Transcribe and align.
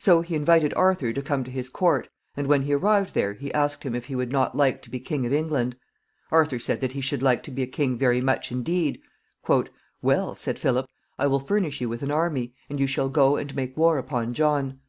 So 0.00 0.22
he 0.22 0.34
invited 0.34 0.74
Arthur 0.74 1.12
to 1.12 1.22
come 1.22 1.44
to 1.44 1.50
his 1.52 1.68
court, 1.68 2.08
and 2.36 2.48
when 2.48 2.62
he 2.62 2.72
arrived 2.72 3.14
there 3.14 3.34
he 3.34 3.54
asked 3.54 3.84
him 3.84 3.94
if 3.94 4.06
he 4.06 4.16
would 4.16 4.32
not 4.32 4.56
like 4.56 4.82
to 4.82 4.90
be 4.90 4.98
King 4.98 5.24
of 5.24 5.32
England. 5.32 5.76
Arthur 6.32 6.58
said 6.58 6.80
that 6.80 6.94
he 6.94 7.00
should 7.00 7.22
like 7.22 7.44
to 7.44 7.52
be 7.52 7.62
a 7.62 7.68
king 7.68 7.96
very 7.96 8.20
much 8.20 8.50
indeed. 8.50 9.00
"Well," 10.02 10.34
said 10.34 10.58
Philip, 10.58 10.86
"I 11.16 11.28
will 11.28 11.38
furnish 11.38 11.80
you 11.80 11.88
with 11.88 12.02
an 12.02 12.10
army, 12.10 12.54
and 12.68 12.80
you 12.80 12.88
shall 12.88 13.08
go 13.08 13.36
and 13.36 13.54
make 13.54 13.76
war 13.76 13.98
upon 13.98 14.34
John. 14.34 14.80